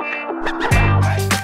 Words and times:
Ha 0.00 0.08
ha 0.62 0.69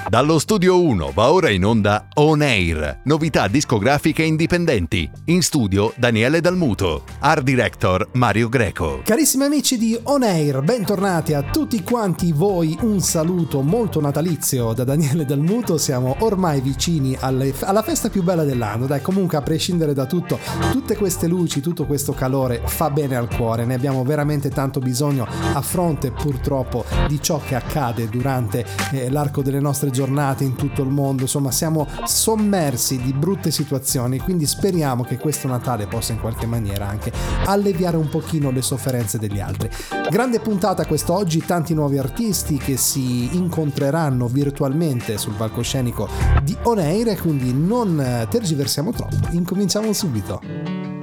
Dallo 0.09 0.39
studio 0.39 0.81
1 0.81 1.11
va 1.13 1.33
ora 1.33 1.49
in 1.49 1.65
onda 1.65 2.07
On 2.13 2.41
Air, 2.41 3.01
novità 3.03 3.49
discografiche 3.49 4.23
indipendenti. 4.23 5.09
In 5.25 5.41
studio 5.41 5.91
Daniele 5.97 6.39
Dalmuto, 6.39 7.03
art 7.19 7.43
director 7.43 8.07
Mario 8.13 8.47
Greco. 8.47 9.01
Carissimi 9.03 9.43
amici 9.43 9.77
di 9.77 9.99
On 10.03 10.23
Air, 10.23 10.61
bentornati 10.61 11.33
a 11.33 11.43
tutti 11.43 11.83
quanti 11.83 12.31
voi. 12.31 12.77
Un 12.83 13.01
saluto 13.01 13.59
molto 13.59 13.99
natalizio 13.99 14.71
da 14.71 14.85
Daniele 14.85 15.25
Dalmuto. 15.25 15.77
Siamo 15.77 16.15
ormai 16.19 16.61
vicini 16.61 17.17
alle, 17.19 17.53
alla 17.63 17.81
festa 17.81 18.07
più 18.07 18.23
bella 18.23 18.45
dell'anno. 18.45 18.85
Dai, 18.85 19.01
comunque, 19.01 19.37
a 19.37 19.41
prescindere 19.41 19.91
da 19.91 20.05
tutto, 20.05 20.39
tutte 20.71 20.95
queste 20.95 21.27
luci, 21.27 21.59
tutto 21.59 21.85
questo 21.85 22.13
calore 22.13 22.61
fa 22.63 22.89
bene 22.89 23.17
al 23.17 23.27
cuore. 23.27 23.65
Ne 23.65 23.73
abbiamo 23.73 24.05
veramente 24.05 24.47
tanto 24.47 24.79
bisogno 24.79 25.27
a 25.51 25.61
fronte, 25.61 26.11
purtroppo, 26.11 26.85
di 27.09 27.21
ciò 27.21 27.41
che 27.45 27.55
accade 27.55 28.07
durante 28.07 28.65
eh, 28.93 29.09
l'arco 29.09 29.41
delle 29.41 29.59
nostre 29.59 29.89
giornate 29.89 29.95
in 30.05 30.55
tutto 30.55 30.81
il 30.81 30.89
mondo, 30.89 31.23
insomma 31.23 31.51
siamo 31.51 31.87
sommersi 32.05 33.01
di 33.01 33.13
brutte 33.13 33.51
situazioni, 33.51 34.19
quindi 34.19 34.45
speriamo 34.45 35.03
che 35.03 35.17
questo 35.17 35.47
Natale 35.47 35.87
possa 35.87 36.13
in 36.13 36.19
qualche 36.19 36.45
maniera 36.45 36.87
anche 36.87 37.11
alleviare 37.45 37.97
un 37.97 38.09
pochino 38.09 38.51
le 38.51 38.61
sofferenze 38.61 39.17
degli 39.17 39.39
altri. 39.39 39.69
Grande 40.09 40.39
puntata 40.39 40.85
quest'oggi, 40.85 41.45
tanti 41.45 41.73
nuovi 41.73 41.97
artisti 41.97 42.57
che 42.57 42.77
si 42.77 43.35
incontreranno 43.35 44.27
virtualmente 44.27 45.17
sul 45.17 45.33
palcoscenico 45.33 46.07
di 46.43 46.55
Oneire, 46.63 47.17
quindi 47.17 47.53
non 47.53 48.25
tergiversiamo 48.29 48.91
troppo, 48.91 49.27
incominciamo 49.31 49.93
subito. 49.93 50.96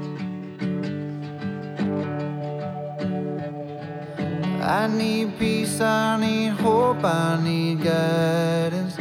I 4.67 4.87
need 4.87 5.39
peace, 5.39 5.79
I 5.79 6.17
need 6.19 6.53
hope, 6.53 7.05
I 7.05 7.39
need 7.43 7.83
guidance. 7.83 8.97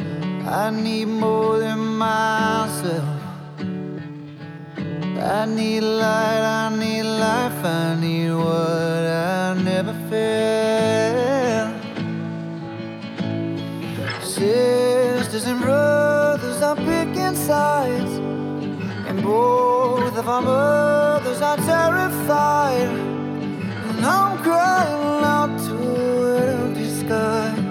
I 0.45 0.69
need 0.69 1.05
more 1.05 1.57
than 1.57 1.79
myself. 1.79 3.21
I 5.21 5.45
need 5.45 5.79
light, 5.79 6.43
I 6.43 6.75
need 6.77 7.03
life, 7.03 7.63
I 7.63 7.95
need 7.95 8.31
what 8.33 9.05
I 9.07 9.53
never 9.63 9.93
felt. 10.09 11.73
Sisters 14.21 15.45
and 15.45 15.61
brothers 15.61 16.61
are 16.61 16.75
picking 16.75 17.35
sides, 17.35 18.11
and 19.07 19.23
both 19.23 20.17
of 20.17 20.27
our 20.27 20.41
mothers 20.41 21.41
are 21.41 21.55
terrified. 21.55 23.22
I'm 24.05 24.37
crying 24.43 25.23
out 25.23 25.57
to 25.67 25.75
empty 26.35 26.89
sky. 26.89 27.62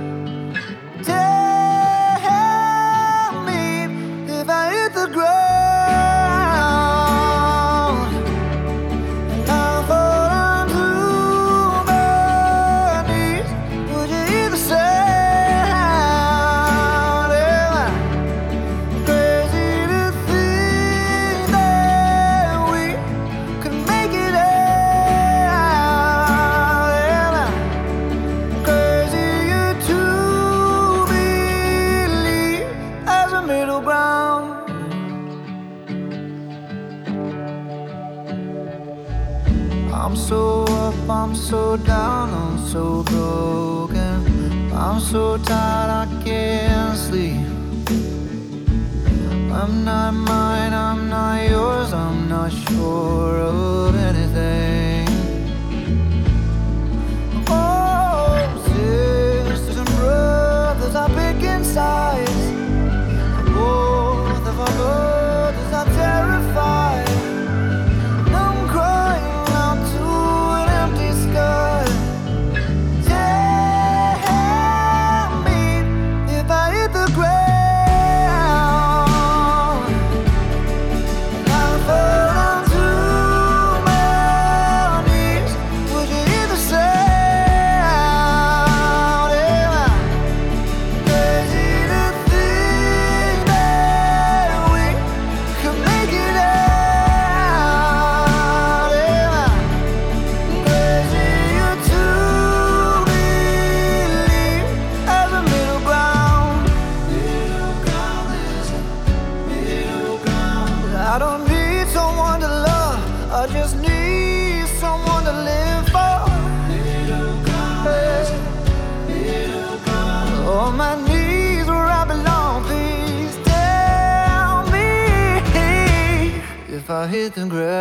I 127.02 127.08
hit 127.08 127.34
the 127.34 127.46
ground. 127.46 127.74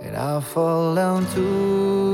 And 0.00 0.16
I 0.16 0.40
fall 0.40 0.94
down 0.94 1.26
to 1.34 2.07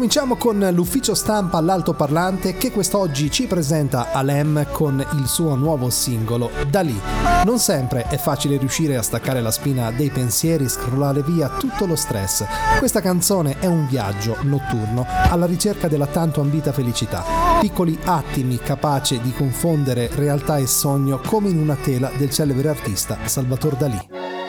I 0.00 0.02
Incominciamo 0.02 0.36
con 0.36 0.66
l'ufficio 0.74 1.14
stampa 1.14 1.58
all'altoparlante 1.58 2.56
che 2.56 2.72
quest'oggi 2.72 3.30
ci 3.30 3.46
presenta 3.46 4.12
Alem 4.12 4.66
con 4.72 4.98
il 5.18 5.26
suo 5.26 5.54
nuovo 5.56 5.90
singolo 5.90 6.50
Dalì. 6.70 6.98
Non 7.44 7.58
sempre 7.58 8.04
è 8.08 8.16
facile 8.16 8.56
riuscire 8.56 8.96
a 8.96 9.02
staccare 9.02 9.42
la 9.42 9.50
spina 9.50 9.90
dei 9.90 10.08
pensieri, 10.08 10.70
scrollare 10.70 11.22
via 11.22 11.50
tutto 11.50 11.84
lo 11.84 11.96
stress. 11.96 12.46
Questa 12.78 13.02
canzone 13.02 13.58
è 13.58 13.66
un 13.66 13.86
viaggio 13.86 14.38
notturno 14.40 15.04
alla 15.06 15.44
ricerca 15.44 15.86
della 15.86 16.06
tanto 16.06 16.40
ambita 16.40 16.72
felicità. 16.72 17.22
Piccoli 17.60 17.98
attimi 18.02 18.56
capaci 18.56 19.20
di 19.20 19.34
confondere 19.34 20.08
realtà 20.14 20.56
e 20.56 20.66
sogno 20.66 21.20
come 21.26 21.50
in 21.50 21.58
una 21.58 21.76
tela 21.76 22.10
del 22.16 22.30
celebre 22.30 22.70
artista 22.70 23.18
Salvatore 23.26 23.76
Dalì. 23.76 24.39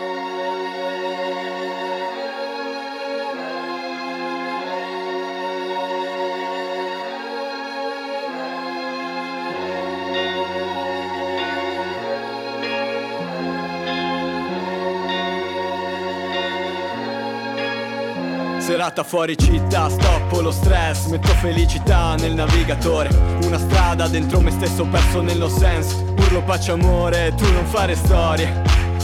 Serata 18.92 19.04
fuori 19.08 19.38
città, 19.38 19.90
stoppo 19.90 20.42
lo 20.42 20.52
stress, 20.52 21.06
metto 21.06 21.30
felicità 21.36 22.16
nel 22.16 22.34
navigatore. 22.34 23.08
Una 23.46 23.58
strada 23.58 24.10
dentro 24.10 24.42
me 24.42 24.52
stesso 24.52 24.84
perso 24.84 25.22
nello 25.22 25.48
sense. 25.48 25.96
Urlo 26.18 26.44
pace 26.44 26.72
amore, 26.72 27.34
tu 27.38 27.50
non 27.54 27.66
fare 27.68 27.96
storie. 27.96 28.62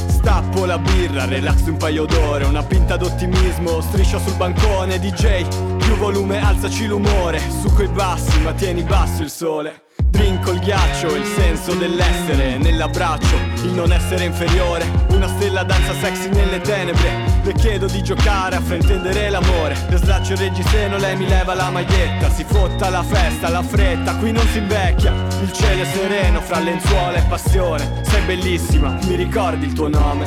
Stappo 0.09 0.65
la 0.65 0.77
birra, 0.77 1.23
relax 1.23 1.67
un 1.67 1.77
paio 1.77 2.05
d'ore 2.05 2.43
Una 2.43 2.63
pinta 2.63 2.97
d'ottimismo, 2.97 3.79
striscia 3.79 4.19
sul 4.19 4.35
bancone 4.35 4.99
DJ, 4.99 5.47
più 5.77 5.95
volume, 5.95 6.43
alzaci 6.43 6.85
l'umore 6.85 7.39
Su 7.61 7.73
coi 7.73 7.87
bassi, 7.87 8.41
ma 8.41 8.51
tieni 8.51 8.83
basso 8.83 9.21
il 9.21 9.29
sole 9.29 9.86
Drink 10.09 10.47
il 10.47 10.59
ghiaccio, 10.59 11.15
il 11.15 11.25
senso 11.25 11.73
dell'essere 11.73 12.57
nell'abbraccio, 12.57 13.35
il 13.63 13.71
non 13.73 13.91
essere 13.91 14.25
inferiore. 14.25 14.85
Una 15.09 15.27
stella 15.27 15.63
danza 15.63 15.93
sexy 15.93 16.29
nelle 16.29 16.59
tenebre. 16.61 17.35
Le 17.43 17.53
chiedo 17.53 17.85
di 17.87 18.01
giocare 18.01 18.55
a 18.55 18.61
fraintendere 18.61 19.29
l'amore. 19.29 19.77
Le 19.89 19.97
slaccio 19.97 20.33
il 20.33 20.39
reggiseno, 20.39 20.97
lei 20.97 21.15
mi 21.15 21.27
leva 21.27 21.53
la 21.53 21.69
maglietta. 21.69 22.29
Si 22.29 22.43
fotta 22.43 22.89
la 22.89 23.03
festa, 23.03 23.49
la 23.49 23.63
fretta, 23.63 24.15
qui 24.15 24.31
non 24.31 24.45
si 24.47 24.57
invecchia. 24.57 25.13
Il 25.41 25.51
cielo 25.53 25.81
è 25.81 25.85
sereno 25.85 26.41
fra 26.41 26.59
lenzuola 26.59 27.17
e 27.17 27.21
passione. 27.23 28.01
Sei 28.03 28.21
bellissima, 28.25 28.97
mi 29.07 29.15
ricordi 29.15 29.65
il 29.65 29.73
tuo 29.73 29.87
nome? 29.87 30.25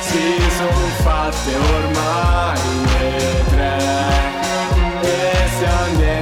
Si 0.00 0.18
sono 0.56 0.86
fatte 1.02 1.54
ormai 1.54 2.60
le 2.98 3.44
tre 3.48 3.76
e 5.02 5.48
siamo 5.58 5.98
dentro 5.98 6.15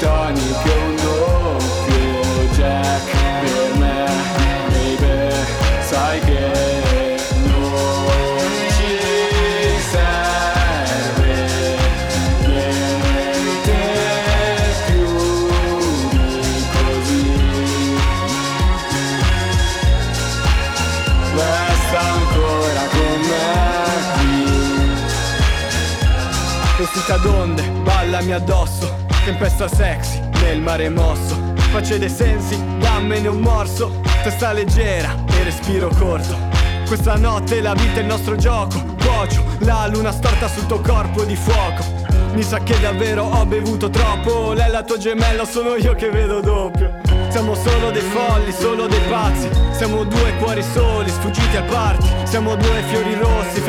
tonic 0.00 0.64
e 0.64 0.72
un 0.86 0.96
doppio 0.96 2.48
jack 2.56 3.08
per 3.42 3.78
me, 3.78 4.06
baby, 4.70 5.34
sai 5.80 6.20
che 6.20 7.18
non 7.44 8.38
ci 8.76 8.96
serve 9.90 11.34
niente 12.46 13.78
più 14.86 15.12
di 16.08 16.64
così. 16.72 17.24
Resta 21.34 22.00
ancora 22.00 22.84
con 22.90 23.18
me 23.28 23.48
qui 24.16 24.38
Vestita 26.78 27.16
d'onde, 27.18 27.62
ballami 27.82 28.32
addosso 28.32 28.79
Tempesta 29.24 29.68
sexy, 29.68 30.18
nel 30.42 30.60
mare 30.60 30.88
mosso. 30.88 31.52
Facce 31.70 31.98
dei 31.98 32.08
sensi, 32.08 32.58
dammene 32.78 33.28
un 33.28 33.40
morso. 33.40 34.00
Testa 34.22 34.52
leggera 34.52 35.14
e 35.30 35.44
respiro 35.44 35.88
corto. 35.98 36.36
Questa 36.86 37.16
notte 37.16 37.60
la 37.60 37.74
vita 37.74 37.98
è 37.98 38.00
il 38.00 38.06
nostro 38.06 38.36
gioco. 38.36 38.82
Cuocio, 39.02 39.44
la 39.58 39.86
luna 39.92 40.10
storta 40.10 40.48
sul 40.48 40.66
tuo 40.66 40.80
corpo 40.80 41.24
di 41.24 41.36
fuoco. 41.36 41.84
Mi 42.32 42.42
sa 42.42 42.58
che 42.60 42.80
davvero 42.80 43.24
ho 43.24 43.44
bevuto 43.44 43.90
troppo. 43.90 44.52
Lei 44.54 44.66
è 44.66 44.70
la 44.70 44.82
tua 44.82 44.96
gemella, 44.96 45.44
sono 45.44 45.76
io 45.76 45.94
che 45.94 46.08
vedo 46.08 46.40
doppio. 46.40 47.00
Siamo 47.28 47.54
solo 47.54 47.90
dei 47.90 48.02
folli, 48.02 48.52
solo 48.52 48.86
dei 48.86 49.00
pazzi. 49.08 49.48
Siamo 49.72 50.04
due 50.04 50.36
cuori 50.38 50.62
soli, 50.62 51.08
sfuggiti 51.08 51.56
al 51.56 51.64
party 51.64 52.06
Siamo 52.24 52.54
due 52.54 52.82
fiori 52.90 53.14
rossi 53.14 53.62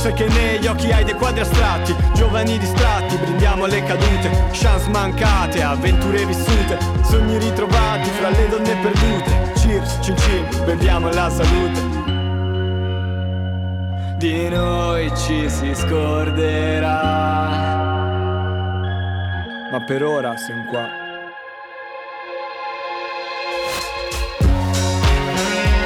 Sai 0.00 0.14
che 0.14 0.28
negli 0.28 0.66
occhi 0.66 0.90
hai 0.90 1.04
dei 1.04 1.12
quadri 1.12 1.40
astratti 1.40 1.94
Giovani 2.14 2.56
distratti, 2.56 3.16
brindiamo 3.16 3.64
alle 3.64 3.82
cadute 3.82 4.30
Chance 4.50 4.88
mancate, 4.88 5.62
avventure 5.62 6.24
vissute 6.24 6.78
Sogni 7.02 7.36
ritrovati 7.36 8.08
fra 8.08 8.30
le 8.30 8.48
donne 8.48 8.76
perdute 8.76 9.52
Cheers, 9.56 9.98
cin 10.00 10.16
cin, 10.16 10.64
beviamo 10.64 11.10
la 11.10 11.28
salute. 11.28 11.80
Di 14.16 14.48
noi 14.48 15.14
ci 15.16 15.50
si 15.50 15.74
scorderà. 15.74 16.88
Ma 19.70 19.80
per 19.86 20.02
ora 20.02 20.34
siamo 20.36 20.64
qua. 20.64 20.88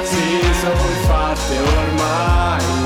Si 0.03 0.39
sono 0.53 0.75
fatte 1.05 1.59
ormai 1.59 2.84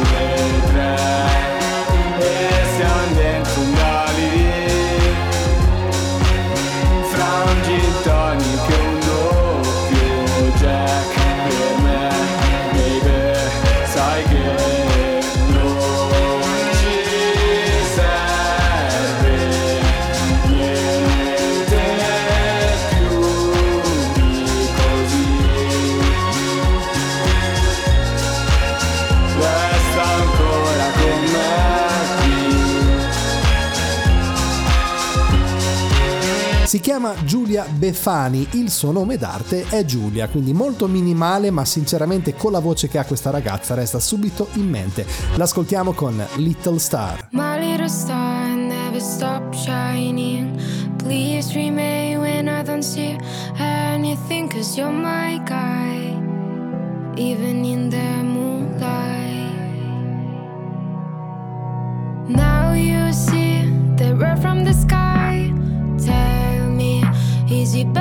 Si 36.80 36.86
chiama 36.86 37.14
Giulia 37.26 37.66
Befani, 37.66 38.48
il 38.52 38.72
suo 38.72 38.94
nome 38.94 39.18
d'arte 39.18 39.66
è 39.68 39.84
Giulia, 39.84 40.30
quindi 40.30 40.54
molto 40.54 40.88
minimale 40.88 41.52
ma 41.52 41.66
sinceramente 41.66 42.36
con 42.36 42.54
la 42.54 42.60
voce 42.60 42.88
che 42.88 42.98
ha 42.98 43.04
questa 43.04 43.32
ragazza 43.32 43.74
resta 43.74 44.00
subito 44.00 44.48
in 44.54 44.70
mente. 44.70 45.06
L'ascoltiamo 45.36 45.92
con 45.92 46.26
Little 46.38 46.80
Star. 46.80 47.28
My 47.32 47.60
little 47.60 47.90
star 47.90 48.56
never 48.56 49.02
stop 49.02 49.54
shining. 49.54 50.58
Please 50.96 51.54
remain 51.54 52.20
when 52.20 52.48
I 52.48 52.64
don't 52.64 52.82
see 52.82 53.18
anything, 53.58 54.50
cause 54.50 54.80
you're 54.80 54.90
my 54.90 55.38
guy, 55.44 56.18
even 57.18 57.66
in 57.66 57.90
the 57.90 58.24
moonlight. 58.24 59.52
Now 62.30 62.74
you 62.74 63.12
see 63.12 63.70
the 63.98 64.16
red 64.16 64.40
from 64.40 64.64
the 64.64 64.72
sky. 64.72 65.52
Tell 65.98 66.39
me, 67.50 67.99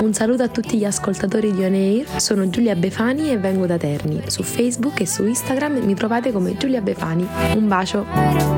un 0.00 0.12
saluto 0.12 0.42
a 0.42 0.48
tutti 0.48 0.78
gli 0.78 0.84
ascoltatori 0.84 1.52
di 1.52 1.64
On 1.64 1.72
Air, 1.72 2.20
sono 2.20 2.48
Giulia 2.48 2.74
Befani 2.76 3.30
e 3.30 3.38
vengo 3.38 3.66
da 3.66 3.76
Terni. 3.76 4.22
Su 4.26 4.42
Facebook 4.42 5.00
e 5.00 5.06
su 5.06 5.26
Instagram 5.26 5.78
mi 5.84 5.94
trovate 5.94 6.32
come 6.32 6.56
Giulia 6.56 6.80
Befani. 6.80 7.26
Un 7.54 7.66
bacio! 7.66 8.57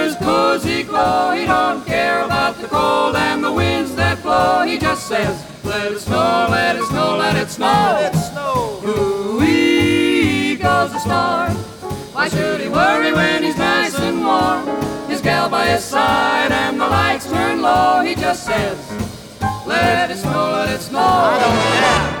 fire's 0.51 0.63
cozy 0.63 0.83
glow. 0.83 1.31
He 1.31 1.45
don't 1.45 1.85
care 1.85 2.23
about 2.23 2.57
the 2.57 2.67
cold 2.67 3.15
and 3.15 3.43
the 3.43 3.51
winds 3.51 3.95
that 3.95 4.21
blow. 4.21 4.63
He 4.65 4.77
just 4.77 5.07
says, 5.07 5.45
let 5.63 5.91
it 5.91 5.99
snow, 5.99 6.47
let 6.49 6.75
it 6.75 6.83
snow, 6.83 7.17
let 7.17 7.35
it 7.35 7.49
snow. 7.49 7.67
Let 7.67 8.13
it 8.13 8.17
snow. 8.17 8.81
Ooh-wee 8.85 10.55
goes 10.55 10.91
the 10.91 10.99
storm. 10.99 11.57
Why 12.13 12.27
should 12.27 12.61
he 12.61 12.69
worry 12.69 13.13
when 13.13 13.43
he's 13.43 13.57
nice 13.57 13.97
and 13.99 14.25
warm? 14.25 14.67
His 15.09 15.21
gal 15.21 15.49
by 15.49 15.67
his 15.67 15.83
side 15.83 16.51
and 16.51 16.79
the 16.79 16.87
lights 16.87 17.29
turn 17.29 17.61
low. 17.61 18.01
He 18.01 18.15
just 18.15 18.45
says, 18.45 18.77
let 19.65 20.11
it 20.11 20.17
snow, 20.17 20.51
let 20.51 20.69
it 20.69 20.81
snow. 20.81 21.37
The 21.39 22.20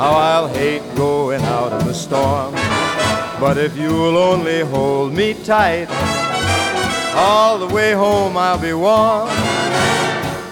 how 0.00 0.16
I'll 0.16 0.48
hate 0.48 0.82
going 0.96 1.42
out 1.42 1.78
in 1.78 1.86
the 1.86 1.92
storm. 1.92 2.54
But 3.38 3.58
if 3.58 3.76
you'll 3.76 4.16
only 4.16 4.60
hold 4.60 5.12
me 5.12 5.34
tight, 5.34 5.88
all 7.14 7.58
the 7.58 7.66
way 7.66 7.92
home 7.92 8.34
I'll 8.34 8.58
be 8.58 8.72
warm. 8.72 9.28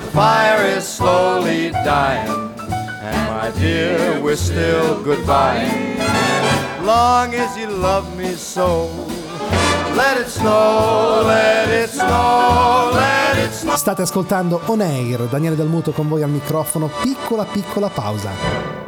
The 0.05 0.11
fire 0.12 0.62
is 0.76 0.87
slowly 0.87 1.71
dying, 1.71 2.28
and 3.00 3.19
my 3.33 3.50
dear, 3.59 4.21
we're 4.21 4.37
still 4.37 5.02
goodbye. 5.02 5.64
Long 6.83 7.33
as 7.35 7.57
you 7.57 7.69
love 7.69 8.07
me 8.19 8.35
so, 8.35 8.90
let 9.97 10.19
it 10.19 10.28
snow, 10.28 11.23
let 11.25 11.71
it 11.71 11.88
snow, 11.88 12.90
let 12.93 13.38
it 13.38 13.52
snow. 13.52 13.76
State 13.76 14.02
ascoltando 14.02 14.61
On 14.67 14.81
Air, 14.83 15.26
Daniele 15.31 15.57
Dalmuto 15.57 15.93
con 15.93 16.07
voi 16.07 16.23
al 16.23 16.31
microfono, 16.31 16.90
piccola 17.00 17.45
piccola 17.45 17.88
pausa. 17.88 18.88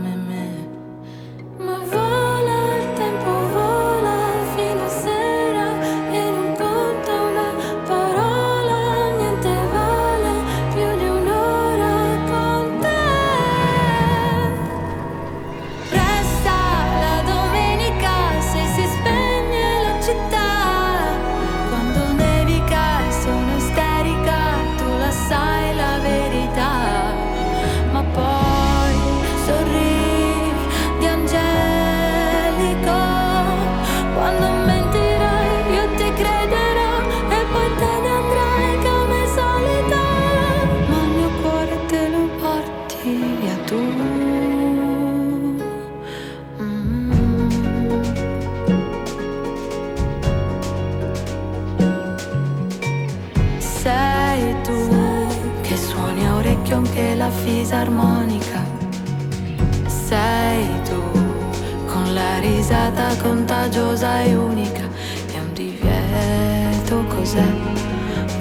la 62.71 62.89
risata 62.89 63.15
contagiosa 63.21 64.21
e 64.21 64.35
unica. 64.35 64.87
È 65.27 65.37
un 65.37 65.53
divieto, 65.53 67.03
cos'è? 67.05 67.45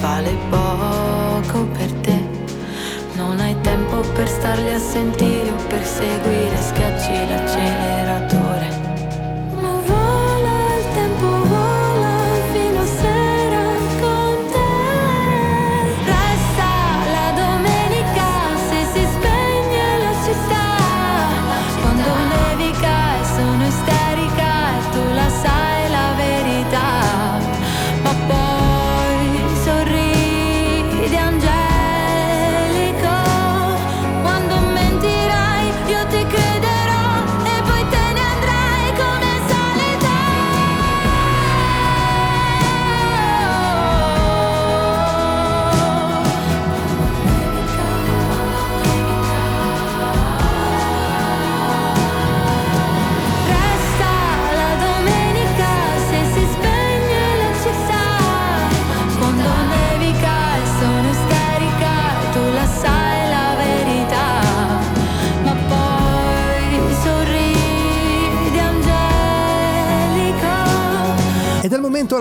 Vale 0.00 0.30
poco 0.48 1.64
per 1.76 1.92
te. 2.00 2.18
Non 3.16 3.38
hai 3.40 3.56
tempo 3.60 4.00
per 4.14 4.28
starli 4.28 4.72
a 4.72 4.78
sentire 4.78 5.50
o 5.50 5.56
per 5.68 5.84
seguire, 5.84 6.56
schiacci 6.56 7.28
l'acceleratore. 7.28 8.39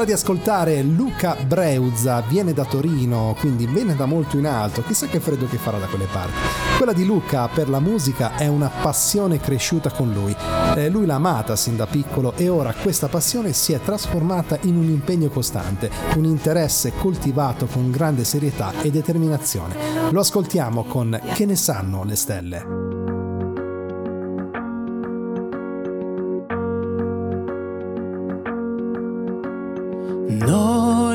Di 0.09 0.15
ascoltare 0.15 0.81
Luca 0.81 1.35
Breuzza, 1.45 2.21
viene 2.21 2.51
da 2.51 2.65
Torino, 2.65 3.35
quindi 3.37 3.67
viene 3.67 3.95
da 3.95 4.07
molto 4.07 4.39
in 4.39 4.47
alto, 4.47 4.81
chissà 4.81 5.05
che 5.05 5.19
freddo 5.19 5.45
che 5.45 5.57
farà 5.57 5.77
da 5.77 5.85
quelle 5.85 6.07
parti. 6.11 6.33
Quella 6.77 6.93
di 6.93 7.05
Luca 7.05 7.47
per 7.47 7.69
la 7.69 7.79
musica 7.79 8.35
è 8.35 8.47
una 8.47 8.71
passione 8.81 9.39
cresciuta 9.39 9.91
con 9.91 10.11
lui. 10.11 10.35
Eh, 10.75 10.89
lui 10.89 11.05
l'ha 11.05 11.13
amata 11.13 11.55
sin 11.55 11.75
da 11.75 11.85
piccolo 11.85 12.33
e 12.37 12.49
ora 12.49 12.73
questa 12.73 13.07
passione 13.07 13.53
si 13.53 13.73
è 13.73 13.79
trasformata 13.79 14.57
in 14.61 14.77
un 14.77 14.89
impegno 14.89 15.29
costante, 15.29 15.91
un 16.15 16.23
interesse 16.23 16.91
coltivato 16.97 17.67
con 17.67 17.91
grande 17.91 18.23
serietà 18.23 18.81
e 18.81 18.89
determinazione. 18.89 19.75
Lo 20.09 20.21
ascoltiamo 20.21 20.85
con 20.85 21.21
Che 21.35 21.45
ne 21.45 21.55
sanno 21.55 22.03
le 22.03 22.15
stelle? 22.15 22.78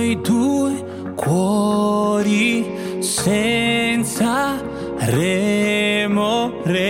Noi 0.05 0.21
due 0.21 0.85
cuori 1.14 2.67
senza 2.99 4.61
remore, 4.99 6.83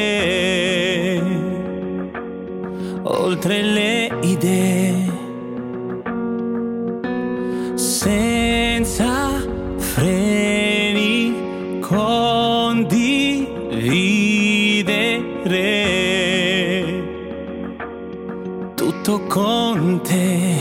oltre 3.05 3.63
le 3.63 4.19
idee, 4.23 5.13
senza 7.77 9.31
freni, 9.77 11.79
condividere 11.79 13.03
tutto 18.75 19.21
con 19.29 20.01
te 20.03 20.54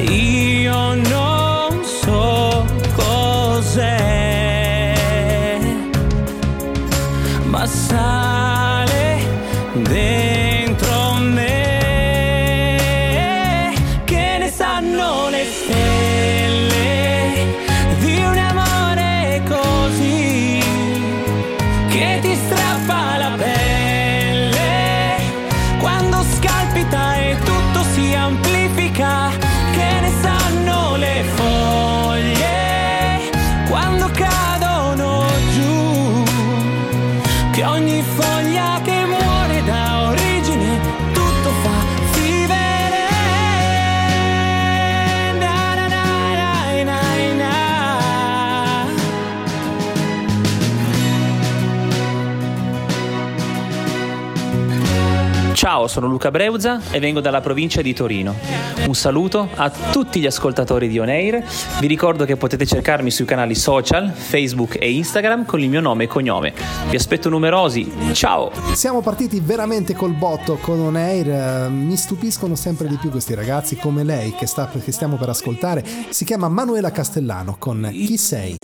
io 0.00 0.94
non 0.94 1.27
Ciao, 55.68 55.86
sono 55.86 56.06
Luca 56.06 56.30
Breuza 56.30 56.80
e 56.90 56.98
vengo 56.98 57.20
dalla 57.20 57.42
provincia 57.42 57.82
di 57.82 57.92
Torino. 57.92 58.34
Un 58.86 58.94
saluto 58.94 59.50
a 59.54 59.68
tutti 59.68 60.18
gli 60.18 60.24
ascoltatori 60.24 60.88
di 60.88 60.98
On 60.98 61.10
Air. 61.10 61.44
Vi 61.78 61.86
ricordo 61.86 62.24
che 62.24 62.36
potete 62.36 62.64
cercarmi 62.64 63.10
sui 63.10 63.26
canali 63.26 63.54
social, 63.54 64.10
Facebook 64.10 64.78
e 64.80 64.90
Instagram 64.90 65.44
con 65.44 65.60
il 65.60 65.68
mio 65.68 65.82
nome 65.82 66.04
e 66.04 66.06
cognome. 66.06 66.54
Vi 66.88 66.96
aspetto 66.96 67.28
numerosi. 67.28 67.92
Ciao! 68.14 68.50
Siamo 68.72 69.02
partiti 69.02 69.40
veramente 69.40 69.92
col 69.92 70.14
botto 70.14 70.56
con 70.56 70.80
On 70.80 70.96
Air. 70.96 71.68
Mi 71.68 71.98
stupiscono 71.98 72.54
sempre 72.54 72.88
di 72.88 72.96
più 72.96 73.10
questi 73.10 73.34
ragazzi 73.34 73.76
come 73.76 74.04
lei 74.04 74.34
che, 74.38 74.46
sta, 74.46 74.70
che 74.70 74.90
stiamo 74.90 75.16
per 75.16 75.28
ascoltare. 75.28 75.84
Si 76.08 76.24
chiama 76.24 76.48
Manuela 76.48 76.90
Castellano 76.90 77.56
con 77.58 77.86
Chi 77.92 78.16
sei? 78.16 78.56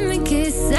Dimmi 0.00 0.22
chi 0.22 0.50
sei, 0.50 0.69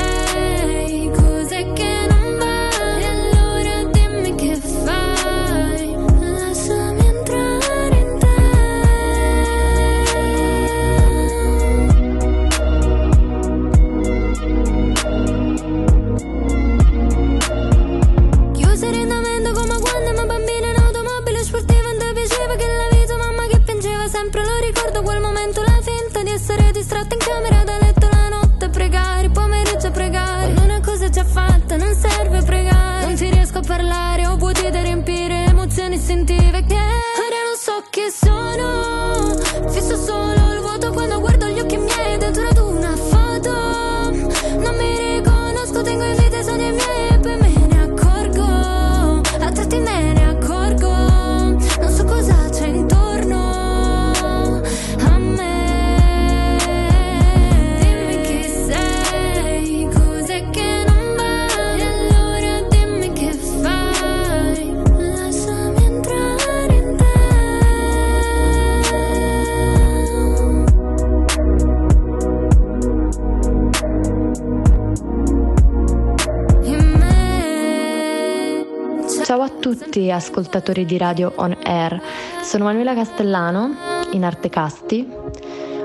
tutti 79.91 80.09
ascoltatori 80.09 80.85
di 80.85 80.97
Radio 80.97 81.33
On 81.35 81.53
Air, 81.63 82.01
sono 82.41 82.63
Manuela 82.63 82.93
Castellano, 82.93 83.75
in 84.11 84.23
arte 84.23 84.47
casti, 84.47 85.05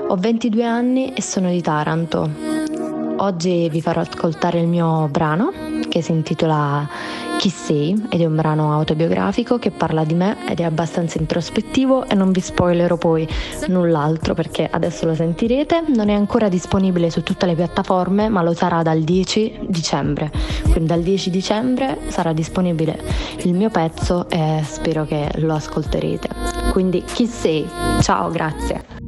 ho 0.07 0.15
22 0.15 0.63
anni 0.63 1.11
e 1.13 1.21
sono 1.21 1.49
di 1.49 1.61
Taranto. 1.61 2.29
Oggi 3.17 3.67
vi 3.67 3.81
farò 3.81 3.99
ascoltare 3.99 4.61
il 4.61 4.67
mio 4.67 5.09
brano 5.11 5.51
che 5.89 6.01
si 6.01 6.13
intitola 6.13 6.87
Chi 7.37 7.49
sei 7.49 8.07
ed 8.09 8.21
è 8.21 8.25
un 8.25 8.35
brano 8.35 8.73
autobiografico 8.73 9.59
che 9.59 9.69
parla 9.69 10.03
di 10.03 10.15
me 10.15 10.37
ed 10.49 10.59
è 10.59 10.63
abbastanza 10.63 11.19
introspettivo 11.19 12.07
e 12.07 12.15
non 12.15 12.31
vi 12.31 12.39
spoilerò 12.39 12.97
poi 12.97 13.27
null'altro 13.67 14.33
perché 14.33 14.67
adesso 14.69 15.05
lo 15.05 15.13
sentirete. 15.13 15.83
Non 15.93 16.09
è 16.09 16.13
ancora 16.13 16.49
disponibile 16.49 17.11
su 17.11 17.21
tutte 17.21 17.45
le 17.45 17.53
piattaforme 17.53 18.27
ma 18.27 18.41
lo 18.41 18.53
sarà 18.53 18.81
dal 18.81 19.01
10 19.01 19.59
dicembre. 19.67 20.31
Quindi 20.63 20.85
dal 20.85 21.01
10 21.01 21.29
dicembre 21.29 21.99
sarà 22.07 22.33
disponibile 22.33 22.99
il 23.43 23.53
mio 23.53 23.69
pezzo 23.69 24.27
e 24.29 24.61
spero 24.63 25.05
che 25.05 25.29
lo 25.35 25.53
ascolterete. 25.53 26.29
Quindi 26.71 27.03
chi 27.03 27.27
sei? 27.27 27.67
Ciao, 28.01 28.31
grazie. 28.31 29.06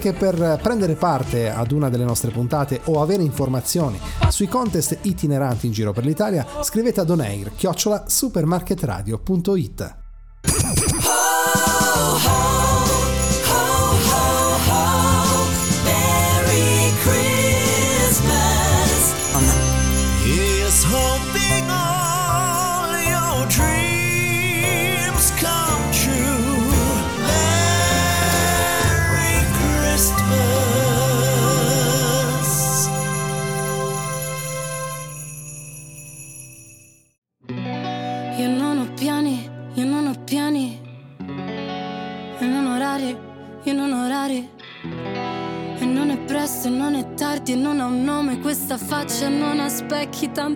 Che 0.00 0.14
per 0.14 0.58
prendere 0.60 0.94
parte 0.94 1.50
ad 1.50 1.70
una 1.70 1.90
delle 1.90 2.04
nostre 2.04 2.30
puntate 2.30 2.80
o 2.84 3.00
avere 3.02 3.22
informazioni 3.22 4.00
sui 4.30 4.48
contest 4.48 4.98
itineranti 5.02 5.66
in 5.66 5.72
giro 5.72 5.92
per 5.92 6.04
l'Italia, 6.04 6.44
scrivete 6.62 7.00
a 7.00 7.04
donair 7.04 7.52
chiocciola 7.54 8.04
supermarketradio.it. 8.06 9.99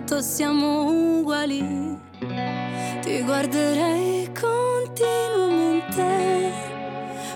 tanto 0.05 0.21
siamo 0.21 1.17
uguali. 1.17 1.97
Ti 3.01 3.21
guarderei 3.23 4.29
continuamente, 4.39 6.53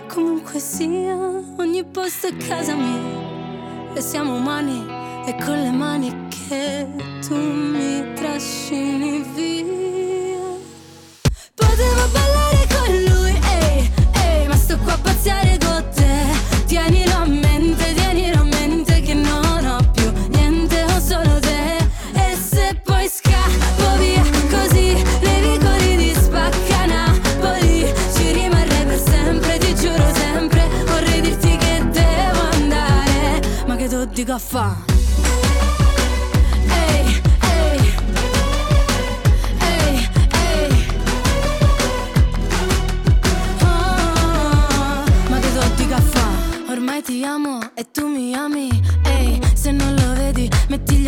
comunque 0.08 0.60
sia, 0.60 1.18
ogni 1.58 1.84
posto 1.84 2.28
è 2.28 2.38
casa 2.38 2.76
mia. 2.76 3.96
E 3.96 4.02
siamo 4.02 4.36
umani 4.36 4.86
e 5.26 5.36
con 5.44 5.60
le 5.60 5.72
mani 5.72 6.28
che 6.28 6.86
tu 7.28 7.36
mi 7.36 7.69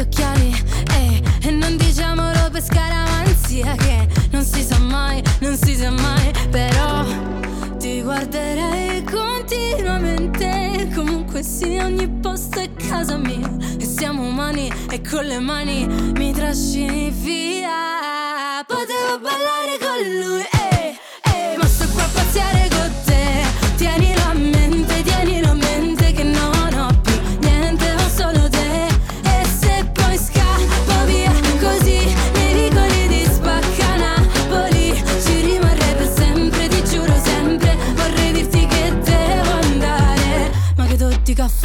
occhiali. 0.01 0.51
Ehi, 0.93 1.21
e 1.43 1.51
non 1.51 1.77
diciamolo 1.77 2.49
per 2.51 2.63
scaramanzia 2.63 3.75
che 3.75 4.07
non 4.31 4.43
si 4.43 4.63
sa 4.63 4.79
mai, 4.79 5.21
non 5.39 5.55
si 5.55 5.75
sa 5.75 5.91
mai. 5.91 6.31
Però 6.49 7.05
ti 7.77 8.01
guarderei 8.01 9.03
continuamente. 9.03 10.89
Comunque 10.93 11.43
sia, 11.43 11.85
ogni 11.85 12.07
posto 12.09 12.59
è 12.59 12.69
casa 12.87 13.17
mia. 13.17 13.49
E 13.79 13.85
siamo 13.85 14.27
umani 14.27 14.71
e 14.89 15.01
con 15.01 15.23
le 15.25 15.39
mani 15.39 15.85
mi 16.15 16.33
trascini 16.33 17.09
via. 17.11 18.63
Potevo 18.65 19.19
ballare 19.19 19.77
con 19.79 19.97
lui, 20.21 20.41
ehi, 20.41 20.97
ehi, 21.33 21.57
ma 21.57 21.65
sto 21.65 21.87
qua 21.93 22.03
a 22.03 22.09
pazziare 22.13 22.67
con 22.69 22.91
te. 23.05 23.43
Tienilo 23.75 24.21
a 24.29 24.33
mente, 24.33 25.03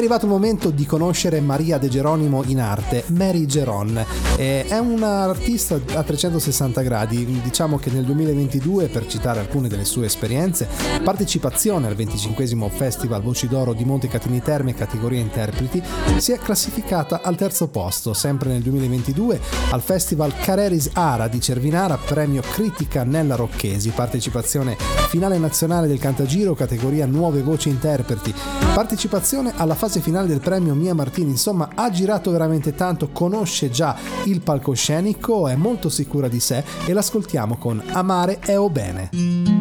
Arrivato 0.00 0.24
il 0.24 0.30
momento 0.30 0.70
di 0.70 0.86
conoscere 0.86 1.40
Maria 1.40 1.76
De 1.76 1.88
Geronimo 1.88 2.42
in 2.46 2.58
arte, 2.58 3.04
Mary 3.08 3.44
Geron. 3.44 4.02
Eh, 4.36 4.64
è 4.66 4.78
un'artista 4.78 5.78
a 5.94 6.02
360 6.02 6.80
gradi, 6.80 7.40
diciamo 7.42 7.76
che 7.76 7.90
nel 7.90 8.04
2022, 8.04 8.88
per 8.88 9.06
citare 9.06 9.40
alcune 9.40 9.68
delle 9.68 9.84
sue 9.84 10.06
esperienze, 10.06 10.66
partecipazione 11.04 11.86
al 11.86 11.94
25 11.94 12.46
Festival 12.70 13.20
Voci 13.20 13.46
d'Oro 13.46 13.74
di 13.74 13.84
Monte 13.84 14.08
Catini 14.08 14.40
Terme 14.40 14.74
categoria 14.74 15.20
interpreti, 15.20 15.82
si 16.16 16.32
è 16.32 16.38
classificata 16.38 17.20
al 17.22 17.36
terzo 17.36 17.68
posto, 17.68 18.14
sempre 18.14 18.48
nel 18.48 18.62
2022, 18.62 19.38
al 19.72 19.82
Festival 19.82 20.34
Careris 20.34 20.88
Ara 20.94 21.28
di 21.28 21.42
Cervinara, 21.42 21.98
premio 21.98 22.40
Critica 22.40 23.04
Nella 23.04 23.34
Rocchesi, 23.34 23.90
partecipazione 23.90 24.78
finale 25.08 25.36
nazionale 25.38 25.88
del 25.88 25.98
Cantagiro 25.98 26.54
categoria 26.54 27.04
Nuove 27.04 27.42
Voci 27.42 27.68
Interpreti, 27.68 28.32
partecipazione 28.72 29.52
alla 29.56 29.74
fase 29.74 29.89
finale 29.98 30.28
del 30.28 30.38
premio 30.38 30.74
Mia 30.74 30.94
Martini, 30.94 31.30
insomma 31.30 31.70
ha 31.74 31.90
girato 31.90 32.30
veramente 32.30 32.76
tanto, 32.76 33.08
conosce 33.08 33.70
già 33.70 33.96
il 34.26 34.40
palcoscenico, 34.40 35.48
è 35.48 35.56
molto 35.56 35.88
sicura 35.88 36.28
di 36.28 36.38
sé 36.38 36.62
e 36.86 36.92
l'ascoltiamo 36.92 37.56
con 37.56 37.82
Amare 37.90 38.38
è 38.38 38.56
o 38.56 38.70
bene. 38.70 39.58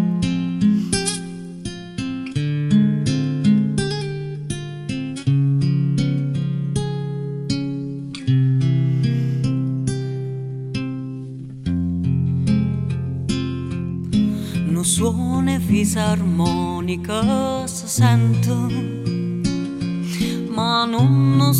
Fisarmonica 15.69 17.21
non 17.21 18.88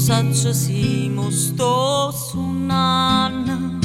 saggio 0.10 0.54
si 0.54 1.12
sto 1.30 2.12
suonando, 2.12 3.78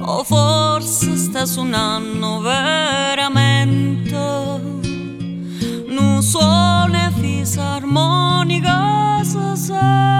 o 0.00 0.24
forse 0.24 1.14
sta 1.18 1.44
suonando 1.44 2.40
veramente. 2.40 4.16
Non 5.88 6.22
suona 6.22 7.12
fisarmonica 7.20 9.20
si 9.22 9.56
sente. 9.56 10.13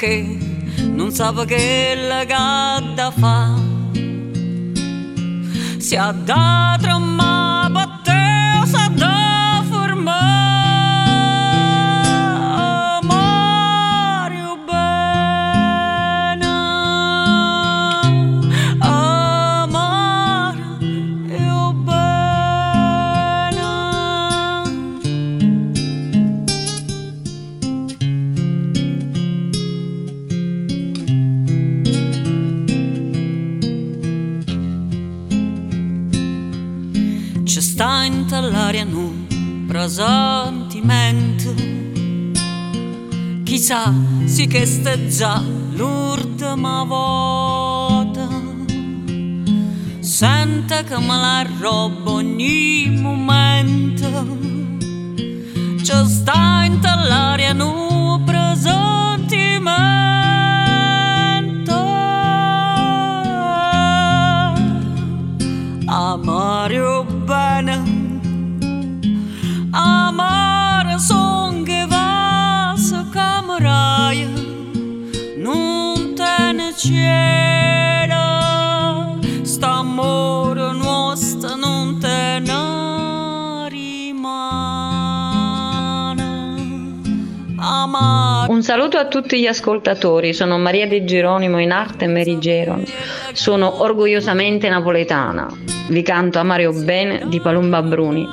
Perché 0.00 0.38
non 0.80 1.12
sa 1.12 1.30
che 1.44 1.94
la 1.94 2.24
gatta 2.24 3.10
fa. 3.10 3.54
Si 5.76 5.94
ha 5.94 6.12
da 6.12 6.78
tramare 6.80 7.29
Chissà, 43.70 43.94
sì 44.24 44.48
che 44.48 44.66
sta 44.66 45.06
già 45.06 45.40
l'ultima 45.74 46.82
volta. 46.82 48.26
Sente 50.00 50.82
che 50.82 50.98
me 50.98 51.16
la 51.16 51.46
roba 51.60 52.10
ogni 52.10 52.98
momento. 53.00 54.38
Ci 55.84 56.04
sta 56.04 56.64
in 56.64 56.80
l'aria 56.82 57.52
un 57.52 58.24
presentimento. 58.24 60.09
Un 88.60 88.66
saluto 88.66 88.98
a 88.98 89.06
tutti 89.06 89.40
gli 89.40 89.46
ascoltatori, 89.46 90.34
sono 90.34 90.58
Maria 90.58 90.86
Di 90.86 91.06
Geronimo 91.06 91.58
in 91.60 91.70
arte 91.70 92.06
Mary 92.06 92.36
Geron. 92.36 92.84
Sono 93.32 93.80
orgogliosamente 93.80 94.68
napoletana. 94.68 95.48
Vi 95.88 96.02
canto 96.02 96.38
a 96.38 96.42
Mario 96.42 96.70
Bene 96.70 97.22
di 97.26 97.40
Palumba 97.40 97.80
Bruni. 97.80 98.28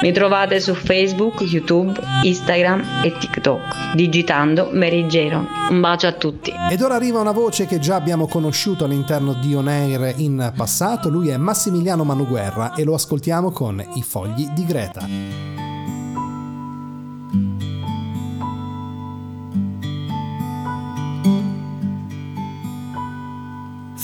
Mi 0.00 0.12
trovate 0.12 0.60
su 0.60 0.72
Facebook, 0.74 1.40
YouTube, 1.40 2.00
Instagram 2.22 3.02
e 3.02 3.12
TikTok 3.18 3.94
digitando 3.96 4.70
Mary 4.72 5.04
Geron. 5.08 5.48
Un 5.70 5.80
bacio 5.80 6.06
a 6.06 6.12
tutti. 6.12 6.54
Ed 6.70 6.80
ora 6.80 6.94
arriva 6.94 7.18
una 7.18 7.32
voce 7.32 7.66
che 7.66 7.80
già 7.80 7.96
abbiamo 7.96 8.28
conosciuto 8.28 8.84
all'interno 8.84 9.32
di 9.32 9.52
On 9.56 9.66
Air 9.66 10.14
in 10.18 10.52
passato, 10.56 11.08
lui 11.08 11.30
è 11.30 11.36
Massimiliano 11.36 12.04
Manuguerra 12.04 12.74
e 12.74 12.84
lo 12.84 12.94
ascoltiamo 12.94 13.50
con 13.50 13.84
I 13.96 14.02
fogli 14.02 14.48
di 14.54 14.64
Greta. 14.64 15.81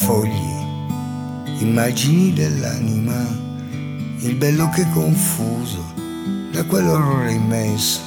Fogli, 0.09 1.61
immagini 1.61 2.33
dell'anima, 2.33 3.15
il 4.21 4.37
bello 4.37 4.71
che 4.71 4.81
è 4.81 4.89
confuso 4.89 5.85
da 6.51 6.65
quell'orrore 6.65 7.33
immenso, 7.33 8.01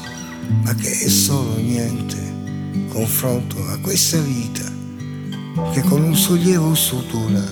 ma 0.63 0.73
che 0.73 0.89
è 0.89 1.07
solo 1.07 1.57
niente, 1.57 2.17
confronto 2.89 3.55
a 3.67 3.77
questa 3.77 4.17
vita 4.17 4.63
che 5.73 5.81
con 5.81 6.01
un 6.01 6.15
sollievo 6.15 6.73
sutura 6.73 7.43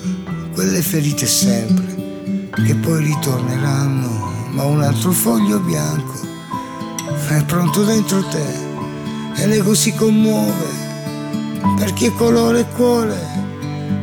quelle 0.51 0.81
ferite 0.81 1.27
sempre, 1.27 2.49
che 2.65 2.73
poi 2.73 3.03
ritorneranno, 3.03 4.31
ma 4.49 4.63
un 4.63 4.81
altro 4.81 5.11
foglio 5.11 5.59
bianco 5.59 6.17
è 7.27 7.45
pronto 7.45 7.83
dentro 7.83 8.23
te 8.23 8.47
e 9.35 9.45
l'ego 9.45 9.75
si 9.75 9.93
commuove 9.93 10.87
perché 11.77 12.11
colore 12.13 12.61
e 12.61 12.67
cuore 12.69 13.38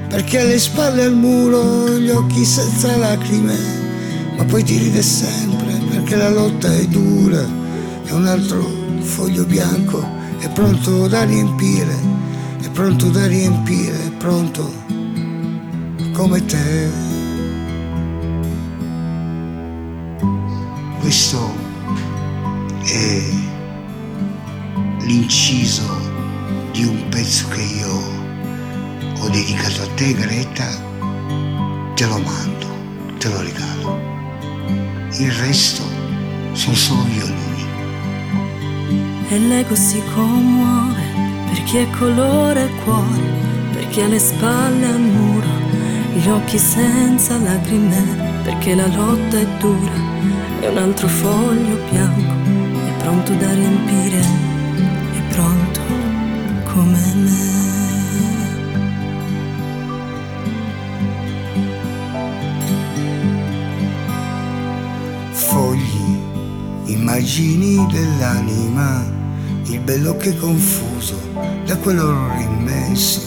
perché 0.09 0.41
alle 0.41 0.59
spalle 0.59 1.05
al 1.05 1.15
muro 1.15 1.89
gli 1.99 2.11
occhi 2.11 2.45
senza 2.45 2.97
lacrime, 2.97 3.55
ma 4.37 4.45
poi 4.45 4.63
ti 4.63 4.79
ride 4.79 5.03
sempre 5.03 5.75
perché 5.91 6.17
la 6.17 6.31
lotta 6.31 6.73
è 6.73 6.85
dura 6.87 7.45
e 8.05 8.13
un 8.13 8.27
altro 8.27 8.65
foglio 9.01 9.45
bianco 9.45 10.05
è 10.39 10.49
pronto 10.51 11.09
da 11.09 11.25
riempire, 11.25 11.95
è 12.63 12.69
pronto 12.71 13.09
da 13.09 13.27
riempire, 13.27 14.07
è 14.07 14.11
pronto 14.11 14.73
come 16.13 16.45
te. 16.45 16.89
Questo 21.01 21.55
è 22.85 23.23
l'inciso 25.01 25.85
di 26.73 26.85
un 26.85 27.09
pezzo 27.09 27.49
che 27.49 27.63
io 27.63 28.16
ho 29.27 29.29
dedicato 29.29 29.83
a 29.83 29.87
te 29.97 30.13
Greta, 30.15 30.69
te 31.95 32.07
lo 32.07 32.19
mando, 32.19 32.67
te 33.19 33.29
lo 33.29 33.43
regalo. 33.43 33.99
Il 35.19 35.33
resto 35.33 35.83
sono 36.53 36.77
solo 36.77 37.03
violini. 37.03 37.65
E 39.29 39.39
l'ego 39.39 39.75
si 39.75 40.01
commuove 40.15 41.03
per 41.49 41.63
chi 41.65 41.79
è 41.79 41.91
colore 41.99 42.65
e 42.65 42.71
cuore, 42.85 43.23
per 43.73 43.89
chi 43.89 44.01
ha 44.01 44.07
le 44.07 44.19
spalle 44.19 44.87
al 44.87 45.01
muro, 45.01 45.49
gli 46.15 46.29
occhi 46.29 46.59
senza 46.59 47.37
lacrime, 47.37 48.41
perché 48.45 48.77
la 48.77 48.87
lotta 48.87 49.39
è 49.39 49.47
dura 49.59 50.05
e 50.61 50.69
un 50.69 50.79
altro 50.79 51.09
foglio 51.09 51.79
bianco 51.91 52.33
è 52.87 52.93
pronto 53.03 53.33
da 53.35 53.53
riempire, 53.53 54.46
immagini 67.17 67.87
dell'anima, 67.91 69.03
il 69.65 69.81
bello 69.81 70.19
che 70.19 70.31
è 70.31 70.37
confuso 70.37 71.19
da 71.65 71.75
quell'orrore 71.79 72.43
immenso, 72.43 73.23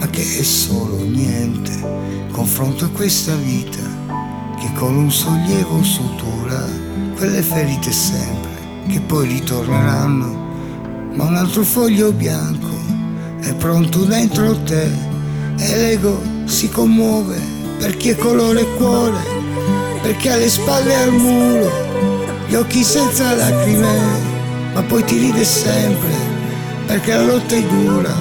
ma 0.00 0.08
che 0.08 0.20
è 0.20 0.42
solo 0.42 1.04
niente, 1.04 1.70
confronto 2.32 2.86
a 2.86 2.88
questa 2.88 3.36
vita 3.36 3.78
che 4.58 4.72
con 4.74 4.96
un 4.96 5.12
sollievo 5.12 5.80
sutura 5.84 6.66
quelle 7.16 7.40
ferite 7.40 7.92
sempre, 7.92 8.50
che 8.88 9.00
poi 9.00 9.28
ritorneranno, 9.28 10.48
ma 11.14 11.24
un 11.24 11.36
altro 11.36 11.62
foglio 11.62 12.10
bianco 12.10 12.74
è 13.42 13.54
pronto 13.54 14.06
dentro 14.06 14.60
te 14.64 14.90
e 15.56 15.76
l'ego 15.76 16.20
si 16.46 16.68
commuove 16.68 17.38
per 17.78 17.96
chi 17.96 18.08
è 18.08 18.16
colore 18.16 18.62
e 18.62 18.74
cuore 18.74 19.38
perché 20.02 20.36
le 20.36 20.48
spalle 20.48 20.94
al 20.94 21.12
muro, 21.12 21.89
gli 22.50 22.56
occhi 22.56 22.82
senza 22.82 23.32
lacrime, 23.36 24.72
ma 24.74 24.82
poi 24.82 25.04
ti 25.04 25.18
ride 25.18 25.44
sempre, 25.44 26.10
perché 26.84 27.14
la 27.14 27.22
lotta 27.22 27.54
è 27.54 27.62
dura, 27.62 28.12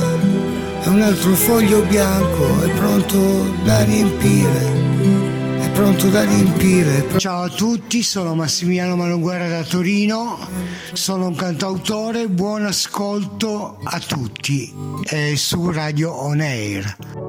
è 0.83 0.87
un 0.87 1.01
altro 1.01 1.33
foglio 1.33 1.81
bianco, 1.81 2.61
è 2.61 2.69
pronto 2.75 3.51
da 3.63 3.83
riempire, 3.85 5.61
è 5.61 5.69
pronto 5.71 6.09
da 6.09 6.23
riempire. 6.25 7.07
Ciao 7.17 7.41
a 7.41 7.49
tutti, 7.49 8.03
sono 8.03 8.35
Massimiliano 8.35 8.95
Manoguerra 8.95 9.47
da 9.47 9.63
Torino, 9.63 10.37
sono 10.93 11.25
un 11.25 11.35
cantautore, 11.35 12.27
buon 12.27 12.65
ascolto 12.65 13.79
a 13.81 13.99
tutti 13.99 14.71
eh, 15.05 15.35
su 15.37 15.71
Radio 15.71 16.11
On 16.11 16.39
Air. 16.39 17.28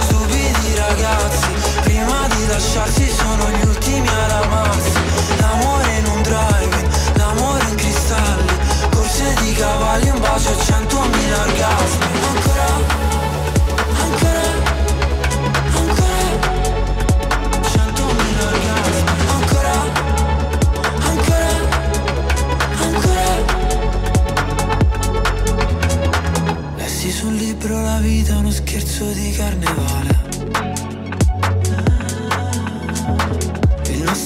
ragazzi 0.91 1.47
Prima 1.83 2.27
di 2.35 2.47
lasciarsi 2.47 3.09
sono 3.09 3.49
gli 3.49 3.65
ultimi 3.65 4.07
ad 4.07 4.31
amarsi 4.31 4.99
L'amore 5.39 5.97
in 5.97 6.05
un 6.05 6.21
drive, 6.21 6.87
l'amore 7.15 7.63
in 7.69 7.75
cristalli 7.75 8.53
Corse 8.91 9.35
di 9.41 9.53
cavalli, 9.53 10.09
un 10.09 10.19
bacio 10.19 10.49
a 10.49 10.57
centomila 10.57 11.41
orgasmi. 11.41 12.05
Ancora, 12.31 12.67
ancora, 14.01 14.45
ancora? 15.79 16.29
Centomila 17.69 18.43
orgasmi. 18.53 19.01
Ancora, 19.35 19.75
ancora, 21.09 21.53
ancora? 22.81 23.35
Lessi 26.77 27.11
sul 27.11 27.33
libro 27.33 27.81
la 27.81 27.97
vita 27.99 28.33
è 28.33 28.37
uno 28.37 28.51
scherzo 28.51 29.05
di 29.11 29.31
carnevale 29.31 30.30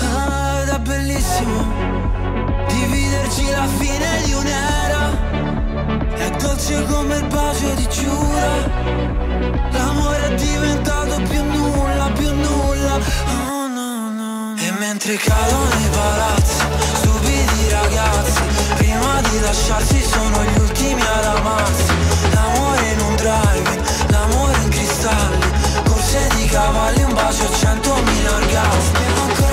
ah, 0.00 0.78
bellissimo. 0.78 1.64
Dividerci 2.68 3.50
la 3.50 3.66
fine 3.78 4.22
di 4.24 4.32
un'era. 4.32 5.02
È 6.14 6.30
dolce 6.38 6.84
come 6.84 7.16
il 7.16 7.26
bacio 7.26 7.74
di 7.74 7.88
Giura. 7.88 8.52
L'amore 9.70 10.28
è 10.28 10.34
diventato 10.34 11.22
più 11.28 11.42
nulla, 11.42 12.10
più 12.14 12.32
nulla. 12.34 12.94
Oh. 13.26 13.44
E 14.56 14.70
mentre 14.78 15.16
cadono 15.16 15.68
i 15.78 15.88
palazzi 15.90 16.64
Stupidi 16.94 17.68
ragazzi 17.68 18.42
Prima 18.76 19.20
di 19.28 19.40
lasciarsi 19.40 20.00
sono 20.00 20.42
gli 20.44 20.58
ultimi 20.58 21.00
ad 21.00 21.24
amarsi. 21.36 21.92
L'amore 22.32 22.90
in 22.92 23.00
un 23.00 23.14
drive 23.16 23.82
L'amore 24.08 24.56
in 24.62 24.68
cristalli 24.70 25.38
Corse 25.84 26.28
di 26.36 26.46
cavalli 26.46 27.02
Un 27.02 27.12
bacio 27.12 27.44
a 27.44 27.54
centomila 27.54 28.34
orgasmi 28.34 29.43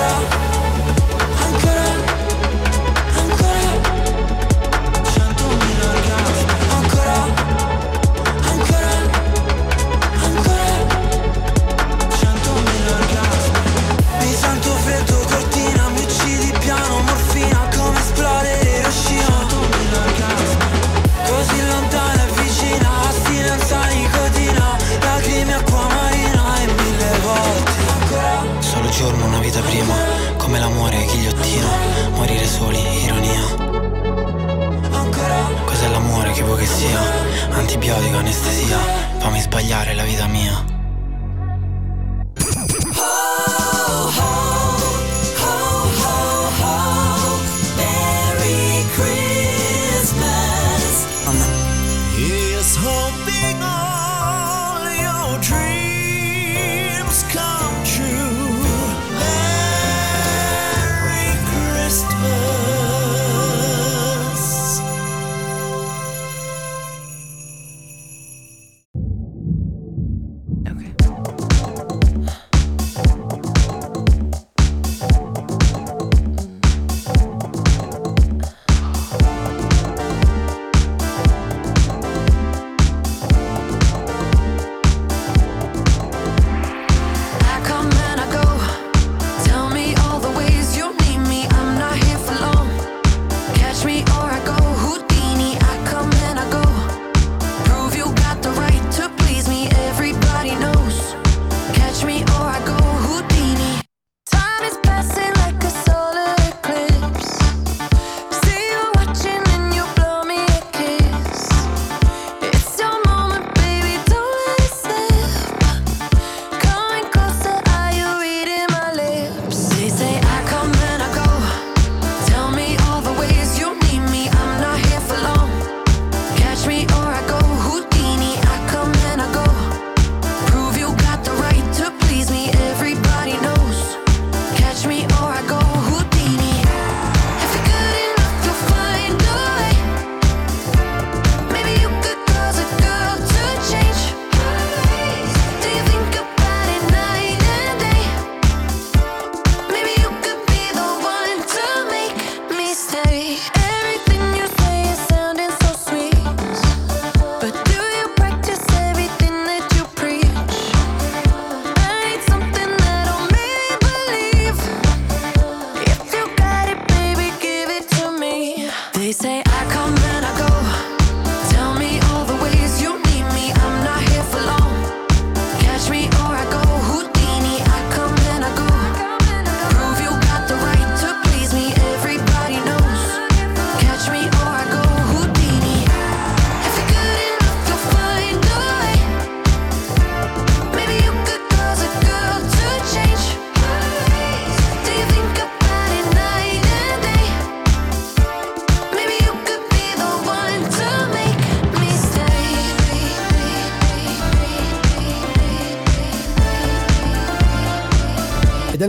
vuoi 36.44 36.58
che 36.58 36.66
sia? 36.66 37.00
Antibiotico, 37.50 38.16
anestesia, 38.16 38.78
fammi 39.18 39.40
sbagliare 39.40 39.94
la 39.94 40.04
vita 40.04 40.26
mia. 40.26 40.71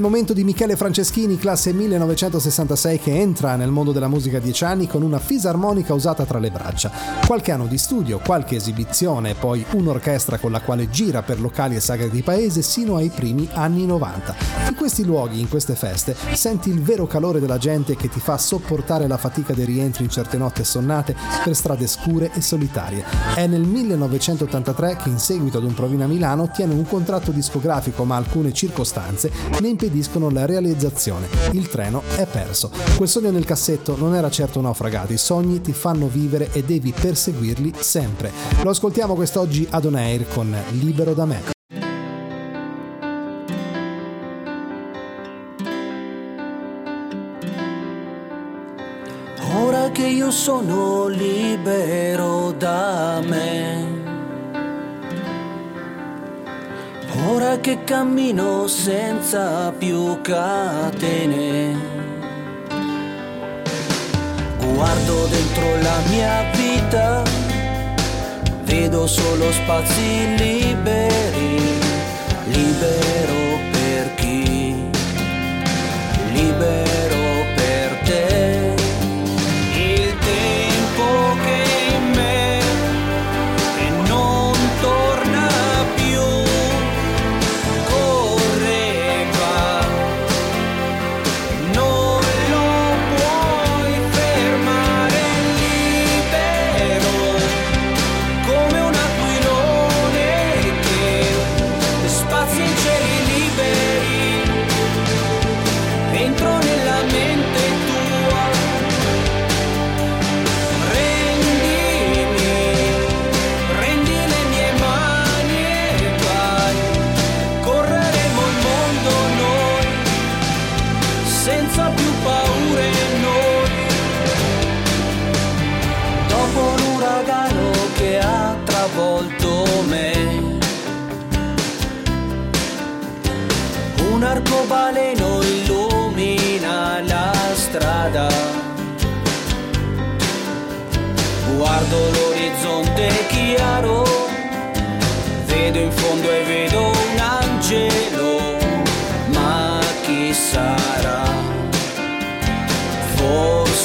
Momento 0.04 0.34
di 0.34 0.44
Michele 0.44 0.76
Franceschini, 0.76 1.38
classe 1.38 1.72
1966, 1.72 3.00
che 3.00 3.18
entra 3.18 3.56
nel 3.56 3.72
mondo 3.72 3.94
della 3.94 4.10
musica 4.10 4.36
a 4.36 4.42
10 4.42 4.64
anni 4.66 4.86
con 4.86 5.02
una 5.02 5.18
fisarmonica 5.18 5.94
usata 5.94 6.26
tra 6.26 6.40
le 6.40 6.52
braccia. 6.52 6.92
Qualche 7.26 7.54
anno 7.54 7.68
di 7.68 7.78
studio, 7.78 8.20
qualche 8.20 8.58
esibizione, 8.58 9.34
poi 9.34 9.66
un'orchestra 9.72 10.40
con 10.40 10.52
la 10.52 10.60
quale 10.60 10.90
gira 10.90 11.22
per 11.22 11.40
locali 11.40 11.78
e 11.78 11.80
sagre 11.80 12.10
di 12.10 12.22
paese 12.22 12.62
sino 12.62 12.98
ai 12.98 13.12
primi 13.16 13.48
anni 13.54 13.86
90. 13.86 14.36
In 14.68 14.76
questi 14.76 15.06
luoghi, 15.06 15.40
in 15.40 15.48
queste 15.48 15.74
feste, 15.74 16.18
senti 16.34 16.70
il 16.70 16.82
vero 16.82 17.08
calore 17.08 17.40
della 17.40 17.58
gente 17.58 17.96
che 17.96 18.10
ti 18.10 18.20
fa 18.20 18.38
sopportare 18.38 19.08
la 19.08 19.16
fatica 19.16 19.54
dei 19.54 19.64
rientri 19.64 20.04
in 20.04 20.10
certe 20.10 20.38
notte 20.38 20.66
sonnate 20.66 21.16
per 21.46 21.56
strade 21.56 21.88
scure 21.88 22.30
e 22.34 22.42
solitarie. 22.42 23.06
È 23.36 23.48
nel 23.48 23.62
1983 23.62 24.98
che 24.98 25.08
in 25.08 25.20
seguito 25.20 25.60
ad 25.60 25.64
un 25.64 25.74
provino 25.74 26.04
a 26.04 26.08
Milano 26.08 26.44
ottiene 26.44 26.74
un 26.74 26.86
contratto 26.86 27.32
discografico 27.32 28.04
ma 28.04 28.18
alcune 28.18 28.52
circostanze 28.52 29.32
ne 29.62 29.68
impediscono 29.70 29.92
la 30.32 30.46
realizzazione. 30.46 31.28
Il 31.52 31.68
treno 31.68 32.02
è 32.16 32.26
perso. 32.26 32.72
Quel 32.96 33.08
sogno 33.08 33.32
nel 33.32 33.46
cassetto 33.46 33.96
non 33.98 34.16
era 34.16 34.30
certo 34.30 34.60
naufragato, 34.62 35.14
i 35.14 35.18
sogni 35.18 35.62
ti 35.62 35.74
fanno 35.74 36.08
vivere 36.08 36.50
e 36.52 36.64
devi 36.64 36.92
perseguirli 36.92 37.74
sempre. 37.78 38.32
Lo 38.64 38.70
ascoltiamo 38.70 39.14
quest'oggi 39.14 39.68
ad 39.70 39.86
On 39.86 39.96
Air 39.96 40.28
con 40.28 40.56
Libero 40.72 41.14
da 41.14 41.26
me. 41.26 41.52
Ora 49.56 49.90
che 49.92 50.08
io 50.08 50.32
sono 50.32 51.08
libero 51.08 52.52
da 52.58 53.22
me. 53.24 53.93
Ora 57.26 57.58
che 57.60 57.84
cammino 57.86 58.68
senza 58.68 59.72
più 59.72 60.20
catene. 60.22 61.76
Guardo 64.74 65.26
dentro 65.28 65.82
la 65.82 66.00
mia 66.10 66.44
vita, 66.54 67.24
vedo 68.64 69.08
solo 69.08 69.52
spazi 69.54 70.36
liberi, 70.36 71.62
libero 72.48 73.23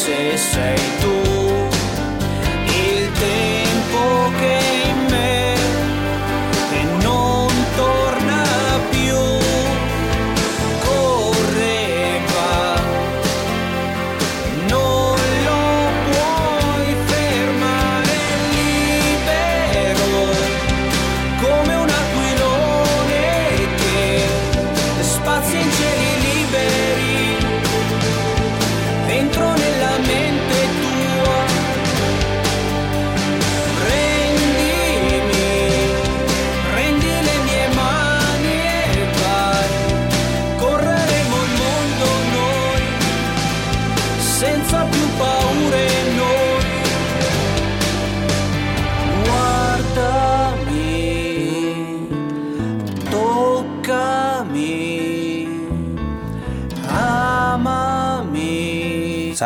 Forse 0.08 0.38
sei 0.38 0.74
tu, 1.02 1.27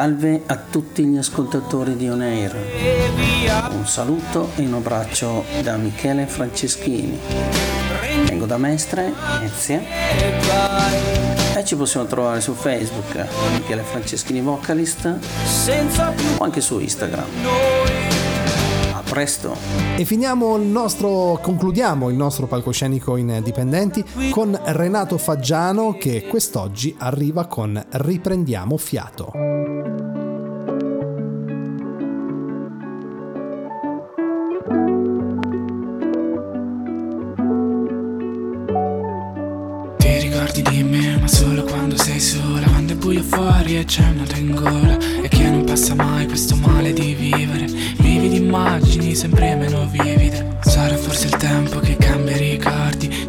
Salve 0.02 0.42
a 0.46 0.56
tutti 0.56 1.04
gli 1.04 1.16
ascoltatori 1.16 1.94
di 1.94 2.08
On. 2.08 2.20
Un 3.70 3.86
saluto 3.86 4.48
e 4.56 4.66
un 4.66 4.74
abbraccio 4.74 5.44
da 5.62 5.76
Michele 5.76 6.26
Franceschini. 6.26 7.16
Vengo 8.26 8.46
da 8.46 8.56
Mestre, 8.56 9.12
Venezia. 9.38 9.80
E 11.54 11.64
ci 11.64 11.76
possiamo 11.76 12.06
trovare 12.06 12.40
su 12.40 12.52
Facebook, 12.52 13.28
Michele 13.52 13.82
Franceschini 13.82 14.40
Vocalist, 14.40 15.06
o 16.38 16.42
anche 16.42 16.60
su 16.60 16.80
Instagram. 16.80 17.28
Presto! 19.08 19.54
E 19.94 20.04
finiamo 20.04 20.56
il 20.56 20.66
nostro, 20.66 21.38
concludiamo 21.40 22.08
il 22.08 22.16
nostro 22.16 22.48
palcoscenico 22.48 23.16
in 23.16 23.40
Dipendenti 23.44 24.04
con 24.30 24.58
Renato 24.64 25.16
Faggiano 25.16 25.96
che 25.96 26.26
quest'oggi 26.26 26.96
arriva 26.98 27.46
con 27.46 27.80
Riprendiamo 27.88 28.76
fiato. 28.78 29.71
Ma 41.22 41.28
solo 41.28 41.62
quando 41.62 41.96
sei 41.96 42.18
sola 42.18 42.66
Quando 42.66 42.94
è 42.94 42.96
buio 42.96 43.22
fuori 43.22 43.78
e 43.78 43.84
c'è 43.84 44.02
una 44.08 44.26
in 44.36 44.54
gola. 44.54 44.98
E 45.22 45.28
che 45.28 45.48
non 45.48 45.64
passa 45.64 45.94
mai 45.94 46.26
questo 46.26 46.56
male 46.56 46.92
di 46.92 47.14
vivere? 47.14 47.66
Vivi 47.98 48.28
di 48.28 48.36
immagini 48.36 49.14
sempre 49.14 49.54
meno 49.54 49.86
vivide. 49.86 50.58
Sarà 50.62 50.96
forse 50.96 51.26
il 51.26 51.36
tempo 51.36 51.78
che 51.78 51.96
cambia 51.96 52.34
i 52.34 52.50
ricordi 52.56 53.28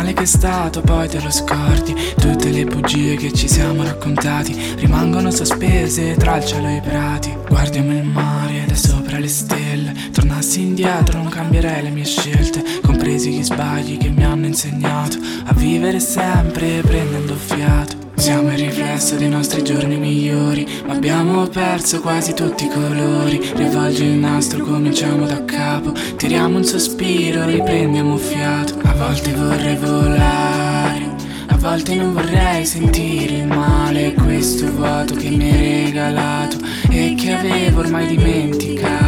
male 0.00 0.14
che 0.14 0.22
è 0.22 0.26
stato 0.26 0.80
poi 0.80 1.08
te 1.08 1.20
lo 1.20 1.30
scordi. 1.30 1.94
Tutte 2.18 2.50
le 2.50 2.64
bugie 2.64 3.16
che 3.16 3.32
ci 3.32 3.48
siamo 3.48 3.82
raccontati 3.82 4.56
Rimangono 4.76 5.30
sospese 5.30 6.14
tra 6.16 6.36
il 6.36 6.44
cielo 6.44 6.68
e 6.68 6.76
i 6.76 6.80
prati. 6.80 7.36
Guardiamo 7.48 7.92
il 7.92 8.04
mare 8.04 8.64
da 8.66 8.74
sopra 8.74 9.18
le 9.18 9.28
stelle. 9.28 9.92
Tornassi 10.12 10.62
indietro 10.62 11.18
non 11.18 11.28
cambierei 11.28 11.82
le 11.82 11.90
mie 11.90 12.04
scelte. 12.04 12.62
Compresi 12.82 13.30
gli 13.30 13.42
sbagli 13.42 13.98
che 13.98 14.08
mi 14.08 14.24
hanno 14.24 14.46
insegnato 14.46 15.18
A 15.44 15.52
vivere 15.54 16.00
sempre 16.00 16.80
prendendo 16.80 17.34
fiato. 17.34 18.08
Siamo 18.14 18.52
il 18.52 18.58
riflesso 18.58 19.16
dei 19.16 19.30
nostri 19.30 19.62
giorni 19.62 19.96
migliori, 19.96 20.66
ma 20.86 20.92
abbiamo 20.92 21.46
perso 21.46 22.00
quasi 22.00 22.34
tutti 22.34 22.64
i 22.64 22.68
colori. 22.68 23.40
Rivolgi 23.54 24.04
il 24.04 24.18
nastro, 24.18 24.62
cominciamo 24.62 25.26
da 25.26 25.42
capo, 25.46 25.92
tiriamo 26.16 26.58
un 26.58 26.64
sospiro, 26.64 27.46
riprendiamo 27.46 28.16
fiato. 28.18 28.79
Volte 29.00 29.32
vorrei 29.32 29.76
volare, 29.76 31.10
A 31.46 31.56
volte 31.56 31.94
non 31.94 32.12
vorrei 32.12 32.66
sentire 32.66 33.36
il 33.38 33.46
male, 33.46 34.12
questo 34.12 34.70
vuoto 34.70 35.14
che 35.14 35.30
mi 35.30 35.50
hai 35.50 35.84
regalato 35.86 36.58
e 36.90 37.14
che 37.16 37.32
avevo 37.32 37.80
ormai 37.80 38.06
dimenticato. 38.08 38.99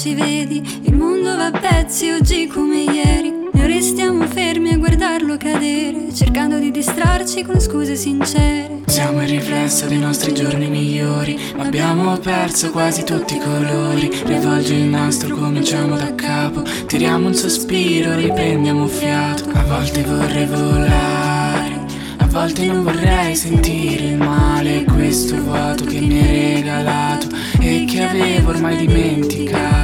Ci 0.00 0.14
vedi? 0.14 0.62
Il 0.84 0.94
mondo 0.94 1.36
va 1.36 1.46
a 1.46 1.50
pezzi 1.50 2.10
oggi 2.10 2.46
come 2.46 2.84
ieri. 2.84 3.34
Noi 3.52 3.66
restiamo 3.66 4.24
fermi 4.26 4.72
a 4.72 4.78
guardarlo 4.78 5.36
cadere, 5.36 6.08
cercando 6.14 6.58
di 6.58 6.70
distrarci 6.70 7.42
con 7.42 7.60
scuse 7.60 7.96
sincere. 7.96 8.80
Siamo 8.86 9.20
il 9.22 9.28
riflesso 9.28 9.84
dei 9.88 9.98
nostri 9.98 10.32
giorni 10.32 10.68
migliori, 10.68 11.38
ma 11.54 11.64
abbiamo 11.64 12.16
perso 12.16 12.70
quasi 12.70 13.04
tutti 13.04 13.36
i 13.36 13.40
colori. 13.40 14.10
Rivolgi 14.24 14.72
il 14.72 14.84
nastro, 14.84 15.36
cominciamo 15.36 15.96
da 15.96 16.14
capo, 16.14 16.62
tiriamo 16.86 17.26
un 17.26 17.34
sospiro, 17.34 18.14
riprendiamo 18.14 18.86
fiato. 18.86 19.50
A 19.52 19.64
volte 19.64 20.02
vorrei 20.02 20.46
volare, 20.46 21.78
a 22.16 22.26
volte 22.26 22.64
non 22.64 22.84
vorrei 22.84 23.36
sentire 23.36 24.04
il 24.04 24.16
male, 24.16 24.82
questo 24.84 25.36
vuoto 25.42 25.84
che 25.84 26.00
mi 26.00 26.18
hai 26.22 26.54
regalato 26.54 27.26
e 27.60 27.84
che 27.86 28.02
avevo 28.02 28.48
ormai 28.48 28.78
dimenticato. 28.78 29.79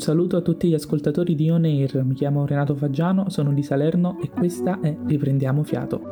Un 0.00 0.06
saluto 0.06 0.38
a 0.38 0.40
tutti 0.40 0.66
gli 0.66 0.72
ascoltatori 0.72 1.34
di 1.34 1.50
On 1.50 1.62
Air, 1.62 2.02
mi 2.04 2.14
chiamo 2.14 2.46
Renato 2.46 2.74
Faggiano, 2.74 3.28
sono 3.28 3.52
di 3.52 3.62
Salerno 3.62 4.18
e 4.22 4.30
questa 4.30 4.80
è 4.80 4.96
Riprendiamo 5.04 5.62
Fiato. 5.62 6.08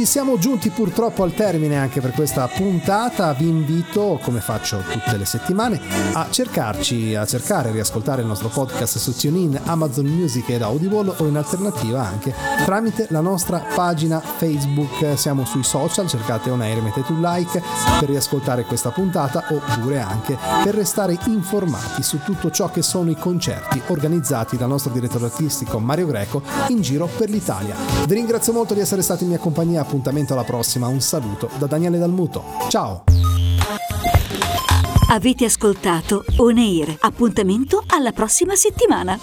Amici, 0.00 0.06
siamo 0.06 0.38
giunti 0.38 0.70
purtroppo 0.70 1.22
al 1.22 1.34
termine 1.34 1.76
anche 1.76 2.00
per 2.00 2.12
questa 2.12 2.48
puntata. 2.48 3.32
Vi 3.32 3.48
invito, 3.48 4.18
come 4.22 4.40
faccio 4.40 4.82
tutte 4.90 5.16
le 5.16 5.24
settimane, 5.24 5.80
a 6.12 6.26
cercarci, 6.30 7.14
a 7.14 7.26
cercare 7.26 7.68
e 7.68 7.72
riascoltare 7.72 8.22
il 8.22 8.26
nostro 8.26 8.48
podcast 8.48 8.98
su 8.98 9.14
TuneIn, 9.14 9.60
Amazon 9.64 10.06
Music 10.06 10.48
ed 10.50 10.62
Audible 10.62 11.14
o 11.16 11.26
in 11.26 11.36
alternativa 11.36 12.06
anche 12.06 12.34
tramite 12.64 13.06
la 13.10 13.20
nostra 13.20 13.64
pagina 13.74 14.20
Facebook. 14.20 15.18
Siamo 15.18 15.44
sui 15.44 15.64
social, 15.64 16.06
cercate 16.06 16.50
On 16.50 16.60
Air, 16.60 16.80
mettete 16.82 17.12
un 17.12 17.20
like 17.20 17.62
per 17.98 18.08
riascoltare 18.08 18.64
questa 18.64 18.90
puntata 18.90 19.44
oppure 19.48 20.00
anche 20.00 20.36
per 20.62 20.74
restare 20.74 21.18
informati 21.26 22.02
su 22.02 22.20
tutto 22.22 22.50
ciò 22.50 22.70
che 22.70 22.82
sono 22.82 23.10
i 23.10 23.16
concerti 23.16 23.80
organizzati 23.88 24.56
dal 24.56 24.68
nostro 24.68 24.92
direttore 24.92 25.26
artistico 25.26 25.78
Mario 25.78 26.06
Greco 26.06 26.42
in 26.68 26.80
giro 26.80 27.06
per 27.06 27.30
l'Italia. 27.30 27.74
Vi 28.06 28.14
ringrazio 28.14 28.52
molto 28.52 28.74
di 28.74 28.80
essere 28.80 29.02
stati 29.02 29.24
in 29.24 29.30
mia 29.30 29.38
compagnia, 29.38 29.84
appuntamento 29.90 30.34
alla 30.34 30.44
prossima, 30.44 30.86
un 30.86 31.00
saluto 31.00 31.50
da 31.58 31.66
Daniele 31.66 31.98
Dalmuto. 31.98 32.44
Ciao! 32.68 33.02
Avete 35.10 35.44
ascoltato 35.44 36.24
On 36.36 36.56
Air, 36.56 36.96
appuntamento 37.00 37.82
alla 37.88 38.12
prossima 38.12 38.54
settimana. 38.54 39.18